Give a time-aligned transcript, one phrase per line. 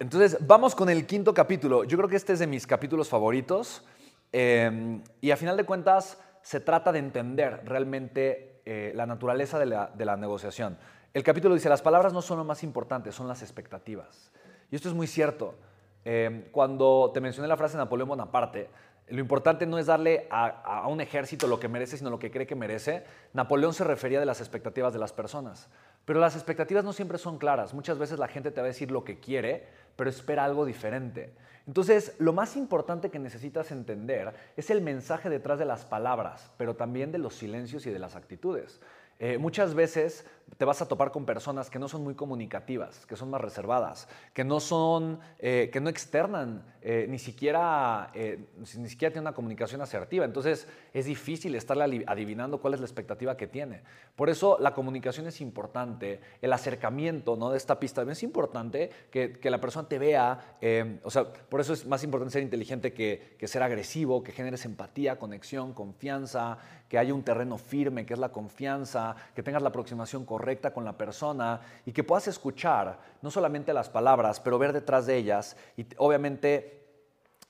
[0.00, 1.84] entonces, vamos con el quinto capítulo.
[1.84, 3.84] Yo creo que este es de mis capítulos favoritos.
[4.32, 9.66] Em, y a final de cuentas, se trata de entender realmente eh, la naturaleza de
[9.66, 10.78] la, negociación.
[11.12, 14.32] El capítulo dice, las palabras no son lo más importante, son las expectativas.
[14.70, 15.56] Y esto es muy cierto.
[16.02, 18.70] Em, cuando te mencioné la frase de Napoleón Bonaparte,
[19.08, 22.30] lo importante no es darle a, a, un ejército lo que merece, sino lo que
[22.30, 23.04] cree que merece.
[23.34, 25.68] Napoleón se refería de las expectativas de las personas.
[26.04, 27.74] Pero las expectativas no siempre son claras.
[27.74, 29.68] Muchas veces la gente te va a decir lo que quiere,
[30.00, 31.34] pero espera algo diferente.
[31.66, 36.74] Entonces, lo más importante que necesitas entender es el mensaje detrás de las palabras, pero
[36.74, 38.80] también de los silencios y de las actitudes.
[39.22, 40.24] Eh, muchas veces
[40.56, 44.08] te vas a topar con personas que no son muy comunicativas, que son más reservadas,
[44.32, 49.82] que no son, eh, que no externan, eh, ni siquiera, ni siquiera tienen una comunicación
[49.82, 50.24] asertiva.
[50.24, 53.82] Entonces es difícil estarle adivinando cuál es la expectativa que tiene.
[54.16, 57.50] Por eso la comunicación es importante, el acercamiento ¿no?
[57.50, 60.56] de esta pista es importante que, que la persona te vea,
[61.04, 64.64] o sea, por eso es más importante ser inteligente que, que ser agresivo, que generes
[64.64, 66.58] empatía, conexión, confianza,
[66.90, 70.84] que haya un terreno firme, que es la confianza, que tengas la aproximación correcta con
[70.84, 75.56] la persona y que puedas escuchar no solamente las palabras, pero ver detrás de ellas
[75.76, 76.82] y obviamente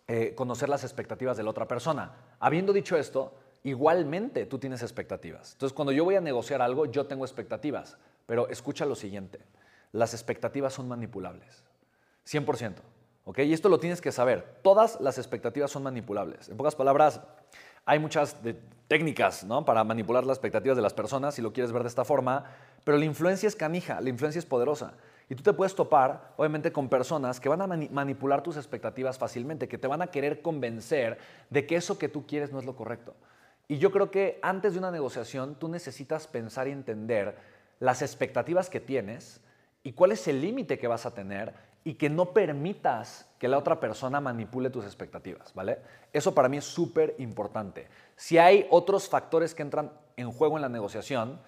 [0.07, 2.13] eh, conocer las expectativas de la otra persona.
[2.39, 3.33] Habiendo dicho esto,
[3.65, 5.53] igualmente tú tienes expectativas.
[5.53, 7.97] Entonces, cuando yo voy a negociar algo, yo tengo expectativas,
[8.27, 9.41] pero escucha lo siguiente,
[9.93, 11.65] las expectativas son manipulables,
[12.29, 12.75] 100%.
[13.25, 13.39] ¿ok?
[13.39, 16.51] Y esto lo tienes que saber, todas las expectativas son manipulables.
[16.51, 17.23] En pocas palabras,
[17.85, 18.37] hay muchas
[18.89, 19.65] técnicas ¿no?
[19.65, 22.45] para manipular las expectativas de las personas, si lo quieres ver de esta forma,
[22.85, 24.95] pero la influencia es canija, la influencia es poderosa.
[25.29, 29.69] Y tú te puedes topar, obviamente, con personas que van a manipular tus expectativas fácilmente,
[29.69, 31.19] que te van a querer convencer
[31.51, 33.15] de que eso que tú quieres no es lo correcto.
[33.69, 37.37] Y yo creo que antes de una negociación tú necesitas pensar y entender
[37.79, 39.41] las expectativas que tienes
[39.85, 41.55] y cuál es el límite que vas a tener
[41.85, 45.79] y que no permitas que la otra persona manipule tus expectativas, ¿vale?
[46.13, 47.89] Eso para mí es súper importante.
[48.17, 51.41] Si hay otros factores que entran en juego en la negociación,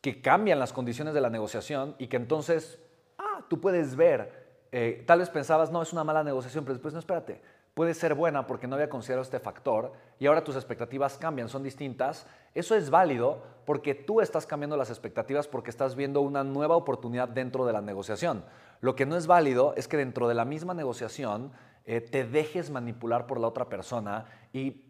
[0.00, 2.78] que cambian las condiciones de la negociación y que entonces,
[3.16, 6.92] ah, tú puedes ver, eh, tal vez pensabas, no, es una mala negociación, pero después,
[6.92, 7.40] no, espérate,
[7.74, 11.62] puede ser buena porque no había considerado este factor y ahora tus expectativas cambian, son
[11.62, 12.26] distintas.
[12.54, 17.28] Eso es válido porque tú estás cambiando las expectativas porque estás viendo una nueva oportunidad
[17.28, 18.44] dentro de la negociación.
[18.84, 21.52] Lo que no es válido es que dentro de la misma negociación
[21.86, 24.82] eh, te dejes manipular por la otra persona y,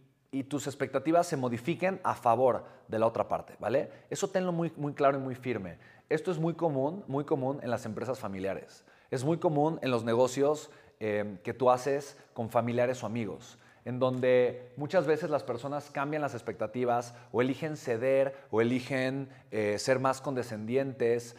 [0.49, 3.89] tus expectativas se modifiquen a favor de la otra parte, ¿vale?
[4.11, 5.79] Eso tenlo muy, muy claro y muy firme.
[6.09, 8.85] Esto es muy común, muy común en las empresas familiares.
[9.13, 13.99] Es muy común en los negocios eh, que tú haces con familiares o amigos en
[13.99, 20.01] donde muchas veces las personas cambian las expectativas o eligen ceder o eligen eh, ser
[20.01, 21.37] más condescendientes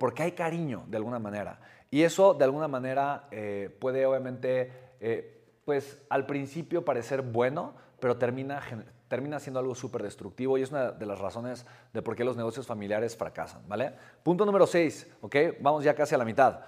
[0.00, 1.58] porque hay cariño de alguna manera.
[1.92, 8.16] Y eso de alguna manera eh, puede obviamente, eh, pues al principio parecer bueno, pero
[8.16, 8.62] termina,
[9.08, 12.34] termina siendo algo súper destructivo y es una de las razones de por qué los
[12.34, 13.92] negocios familiares fracasan, ¿vale?
[14.22, 15.36] Punto número 6, ¿ok?
[15.60, 16.60] Vamos ya casi a la mitad.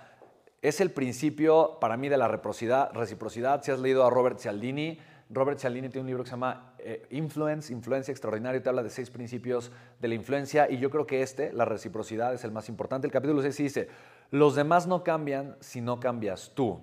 [0.60, 3.62] Es el principio para mí de la reciprocidad.
[3.62, 5.00] Si has leído a Robert Cialdini,
[5.30, 8.82] Robert Cialdini tiene un libro que se llama eh, Influence, Influencia Extraordinaria, y te habla
[8.82, 12.52] de seis principios de la influencia, y yo creo que este, la reciprocidad, es el
[12.52, 13.06] más importante.
[13.06, 13.88] El capítulo 6 dice,
[14.34, 16.81] los demás no cambian si no cambias tú,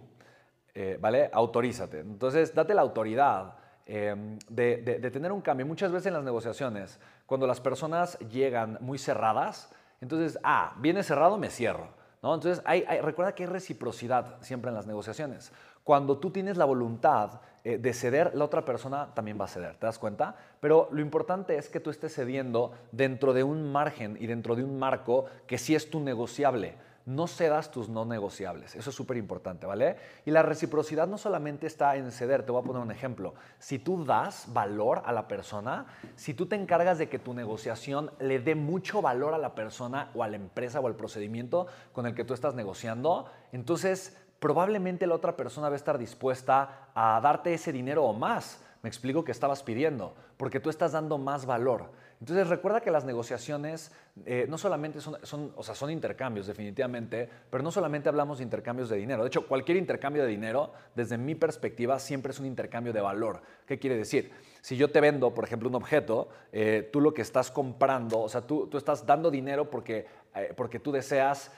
[0.74, 1.30] eh, ¿vale?
[1.34, 2.00] Autorízate.
[2.00, 3.56] Entonces, date la autoridad
[3.86, 4.78] em, de,
[5.12, 5.66] tener un cambio.
[5.66, 9.70] Muchas veces en las negociaciones, cuando las personas llegan muy cerradas,
[10.00, 11.90] entonces, ah, viene cerrado, me cierro.
[12.24, 12.34] ¿no?
[12.34, 12.64] Entonces,
[13.04, 15.52] recuerda que hay reciprocidad siempre en las negociaciones.
[15.84, 19.76] Cuando tú tienes la voluntad eh, de ceder, la otra persona también va a ceder,
[19.76, 20.38] ¿te das cuenta?
[20.62, 24.64] Pero lo importante es que tú estés cediendo dentro de un margen y dentro de
[24.64, 28.76] un marco que sí es tu negociable no cedas tus no negociables.
[28.76, 29.98] Eso es súper importante, ¿vale?
[30.26, 33.34] Y la reciprocidad no solamente está en ceder, te voy a poner un ejemplo.
[33.60, 38.12] Si tú das valor a la persona, si tú te encargas de que tu negociación
[38.20, 42.06] le dé mucho valor a la persona o a la empresa o al procedimiento con
[42.06, 47.20] el que tú estás negociando, entonces probablemente la otra persona va a estar dispuesta a
[47.22, 48.60] darte ese dinero o más.
[48.82, 51.92] Me explico que estabas pidiendo, porque tú estás dando más valor.
[52.22, 53.92] Entonces recuerda que las negociaciones
[54.28, 58.44] eh, no solamente son, son, o sea, son intercambios definitivamente, pero no solamente hablamos de
[58.44, 59.24] intercambios de dinero.
[59.24, 63.42] De hecho, cualquier intercambio de dinero, desde mi perspectiva, siempre es un intercambio de valor.
[63.66, 64.32] ¿Qué quiere decir?
[64.62, 68.30] Si yo te vendo, por ejemplo, un objeto, eh, tú lo que estás comprando, o
[68.30, 70.06] sea, tú, tú estás dando dinero porque,
[70.36, 71.52] eh, porque tú deseas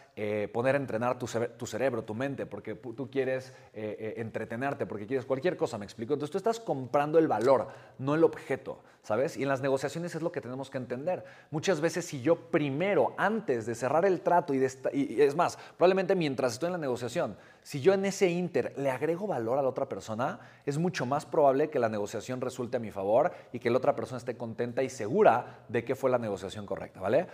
[0.54, 5.80] poner a entrenar tu, cerebro, tu mente, porque tú quieres entretenerte, porque quieres cualquier cosa,
[5.80, 6.14] me explico.
[6.14, 9.38] Entonces tú estás comprando el valor, no el objeto, ¿sabes?
[9.38, 11.24] Y en las negociaciones es lo que tenemos que entender.
[11.52, 16.16] Muchas veces si yo primero, antes de cerrar el trato, y, y, es más, probablemente
[16.16, 19.70] mientras estoy en la negociación, si yo en ese inter le agrego valor a la
[19.70, 23.70] otra persona, es mucho más probable que la negociación resulte a mi favor y que
[23.70, 27.28] la otra persona esté contenta y segura de que fue la negociación correcta, ¿vale?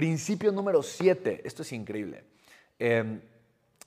[0.00, 2.24] Principio número 7, esto es increíble.
[2.78, 3.20] Em,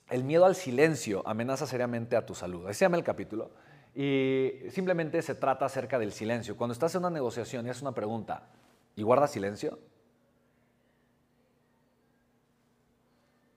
[0.08, 2.70] el miedo al silencio amenaza seriamente a tu salud.
[2.70, 3.50] Llama el capítulo.
[3.96, 6.56] Y simplemente se trata acerca del silencio.
[6.56, 8.46] Cuando estás en una negociación y haces una pregunta
[8.94, 9.80] y guardas silencio,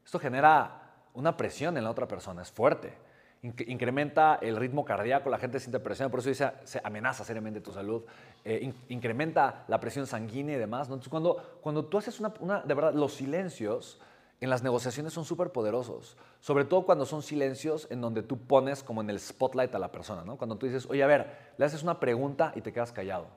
[0.04, 2.98] Esto genera una presión en la otra persona, es fuerte.
[3.44, 7.72] Incrementa el ritmo cardíaco, la gente siente presión, por eso dice, se amenaza seriamente tu
[7.72, 8.04] salud.
[8.44, 10.88] Eh, incrementa la presión sanguínea y demás.
[10.88, 14.00] Entonces, cuando, cuando tú haces una, una, de verdad, los silencios
[14.39, 16.18] en las negociaciones son súper poderosos.
[16.39, 19.92] Sobre todo cuando son silencios en donde tú pones como en el spotlight a la
[19.92, 20.38] persona, ¿no?
[20.38, 23.28] Cuando tú dices, oye, a ver, le haces una pregunta y te quedas callado,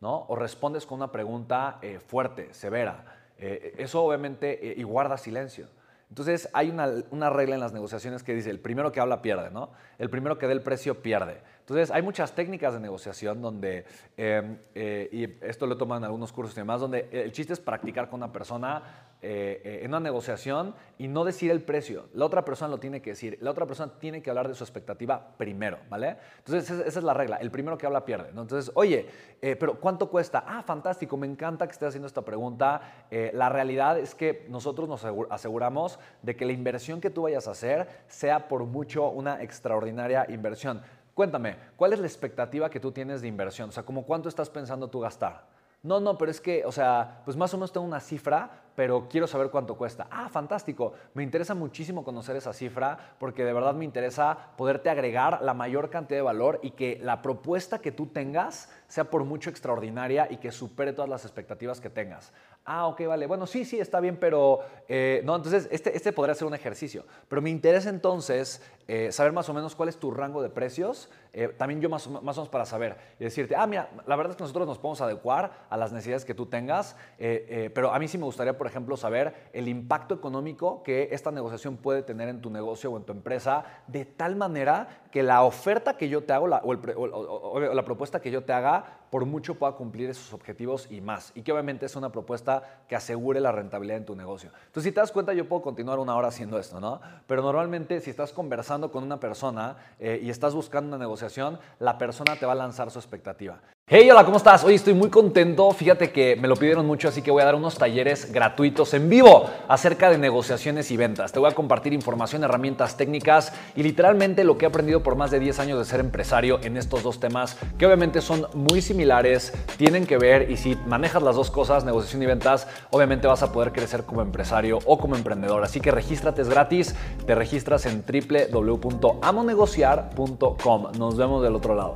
[0.00, 0.24] ¿no?
[0.28, 3.04] O respondes con una pregunta eh, fuerte, severa.
[3.38, 5.68] Eh, eso obviamente y guarda silencio.
[6.08, 9.70] Entonces hay una, regla en las negociaciones que dice, el primero que habla pierde, ¿no?
[9.98, 11.42] El primero que dé el precio pierde.
[11.60, 13.84] Entonces hay muchas técnicas de negociación donde,
[14.16, 18.08] em, eh, y esto lo toman algunos cursos y demás, donde el chiste es practicar
[18.08, 22.08] con una persona eh, eh, en una negociación y no decir el precio.
[22.14, 23.36] La otra persona lo tiene que decir.
[23.40, 26.18] La otra persona tiene que hablar de su expectativa primero, ¿vale?
[26.38, 27.36] Entonces, esa es la regla.
[27.38, 28.28] El primero que habla pierde.
[28.28, 29.08] Entonces, oye,
[29.42, 30.44] eh, pero ¿cuánto cuesta?
[30.46, 32.80] Ah, fantástico, me encanta que estés haciendo esta pregunta.
[33.10, 37.52] la realidad es que nosotros nos aseguramos de que la inversión que tú vayas a
[37.52, 40.80] hacer sea por mucho una extraordinaria inversión.
[41.14, 43.70] Cuéntame, ¿cuál es la expectativa que tú tienes de inversión?
[43.70, 45.46] O sea, ¿cómo cuánto estás pensando tú gastar?
[45.82, 49.08] No, no, pero es que, o sea, pues más o menos tengo una cifra, pero
[49.10, 50.06] quiero saber cuánto cuesta.
[50.08, 50.92] Ah, fantástico.
[51.14, 55.90] Me interesa muchísimo conocer esa cifra porque de verdad me interesa poderte agregar la mayor
[55.90, 60.36] cantidad de valor y que la propuesta que tú tengas sea por mucho extraordinaria y
[60.36, 62.32] que supere todas las expectativas que tengas.
[62.70, 63.26] Ah, ok, vale.
[63.26, 67.04] Bueno, sí, sí, está bien, pero eh, no, entonces este, este podría ser un ejercicio.
[67.26, 71.10] Pero me interesa entonces eh, saber más o menos cuál es tu rango de precios.
[71.32, 74.32] Eh, también yo más, más o menos para saber y decirte, ah, mira, la verdad
[74.32, 78.06] es que nosotros nos podemos adecuar a las necesidades que tú tengas, pero a mí
[78.06, 82.40] sí me gustaría, por ejemplo, saber el impacto económico que esta negociación puede tener en
[82.40, 86.32] tu negocio o en tu empresa, de tal manera que la oferta que yo te
[86.32, 90.88] hago o, o la propuesta que yo te haga, por mucho pueda cumplir esos objetivos
[90.90, 91.32] y más.
[91.34, 94.50] Y que obviamente es una propuesta que asegure la rentabilidad en tu negocio.
[94.66, 97.00] Entonces, si te das cuenta, yo puedo continuar una hora haciendo esto, ¿no?
[97.26, 101.98] Pero normalmente, si estás conversando con una persona eh, y estás buscando una negociación, la
[101.98, 103.60] persona te va a lanzar su expectativa.
[103.90, 104.64] Hey, hola, ¿cómo estás?
[104.64, 105.70] Hoy estoy muy contento.
[105.70, 109.08] Fíjate que me lo pidieron mucho, así que voy a dar unos talleres gratuitos en
[109.08, 111.32] vivo acerca de negociaciones y ventas.
[111.32, 115.30] Te voy a compartir información, herramientas técnicas y literalmente lo que he aprendido por más
[115.30, 119.52] de 10 años de ser empresario en estos dos temas, que obviamente son muy similares,
[119.76, 123.52] tienen que ver y si manejas las dos cosas, negociación y ventas, obviamente vas a
[123.52, 125.62] poder crecer como empresario o como emprendedor.
[125.62, 126.96] Así que regístrate, es gratis.
[127.24, 130.92] Te registras en www.amonegociar.com.
[130.98, 131.94] Nos vemos del otro lado.